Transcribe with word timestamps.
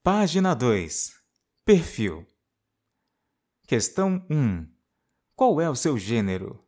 Página 0.00 0.54
2. 0.54 1.12
Perfil. 1.64 2.24
Questão 3.66 4.24
1. 4.30 4.64
Qual 5.34 5.60
é 5.60 5.68
o 5.68 5.74
seu 5.74 5.98
gênero? 5.98 6.64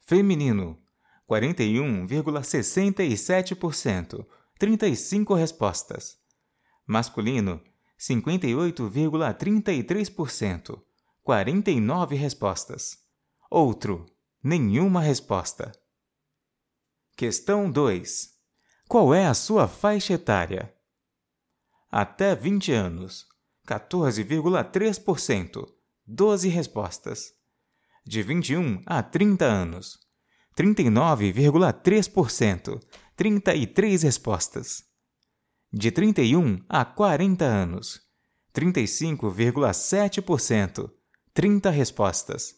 Feminino, 0.00 0.82
41,67%, 1.28 4.26
35 4.58 5.34
respostas. 5.34 6.16
Masculino, 6.86 7.62
58,33%, 8.00 10.82
49 11.22 12.16
respostas. 12.16 12.96
Outro, 13.50 14.06
nenhuma 14.42 15.02
resposta. 15.02 15.70
Questão 17.14 17.70
2. 17.70 18.30
Qual 18.88 19.14
é 19.14 19.26
a 19.26 19.34
sua 19.34 19.68
faixa 19.68 20.14
etária? 20.14 20.73
Até 21.96 22.34
20 22.34 22.72
anos, 22.72 23.24
14,3%, 23.68 25.64
12 26.04 26.48
respostas. 26.48 27.32
De 28.04 28.20
21 28.20 28.82
a 28.84 29.00
30 29.00 29.44
anos, 29.44 30.00
39,3%, 30.58 32.80
33 33.14 34.02
respostas. 34.02 34.82
De 35.72 35.92
31 35.92 36.64
a 36.68 36.84
40 36.84 37.44
anos, 37.44 38.00
35,7%, 38.52 40.90
30 41.32 41.70
respostas. 41.70 42.56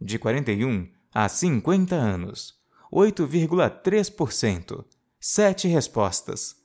De 0.00 0.18
41 0.18 0.88
a 1.12 1.28
50 1.28 1.94
anos, 1.94 2.58
8,3%, 2.90 4.82
7 5.20 5.68
respostas. 5.68 6.61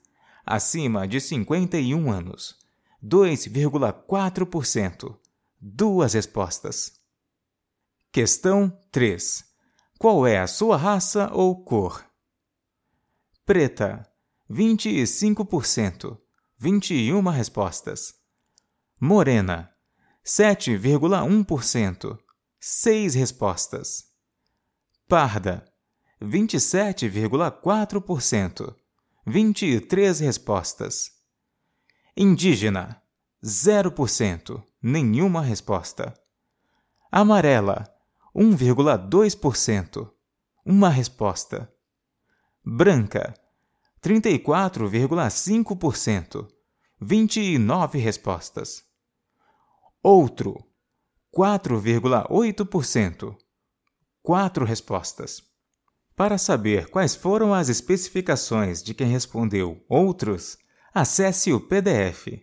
Acima 0.50 1.06
de 1.06 1.20
51 1.20 2.10
anos, 2.10 2.56
2,4%, 3.04 5.18
2 5.60 6.14
respostas. 6.14 6.94
Questão 8.14 8.72
3. 8.90 9.44
Qual 10.00 10.26
é 10.26 10.40
a 10.40 10.48
sua 10.48 10.78
raça 10.78 11.30
ou 11.34 11.66
cor? 11.66 12.02
Preta, 13.46 14.10
25%, 14.50 16.18
21 16.58 17.30
respostas. 17.30 18.14
Morena, 18.98 19.70
7,1%, 20.26 22.18
6 22.58 23.16
respostas. 23.16 24.06
Parda, 25.10 25.70
27,4%, 26.22 28.74
23 29.30 30.22
respostas. 30.22 31.12
Indígena, 32.16 33.04
0%, 33.44 34.64
nenhuma 34.82 35.42
resposta. 35.42 36.18
Amarela, 37.12 37.94
1,2%, 38.34 40.10
uma 40.66 40.88
resposta. 40.88 41.70
Branca, 42.66 43.34
34,5%, 44.02 46.48
29 47.02 48.00
respostas. 48.00 48.82
Outro, 50.02 50.66
4,8%, 51.36 53.36
4 54.24 54.64
respostas. 54.64 55.44
Para 56.18 56.40
saber 56.40 56.90
quais 56.90 57.16
foram 57.16 57.54
as 57.54 57.70
especificações 57.70 58.82
de 58.82 58.96
quem 58.96 59.06
respondeu 59.06 59.86
outros, 59.88 60.58
acesse 60.92 61.54
o 61.54 61.60
PDF. 61.60 62.42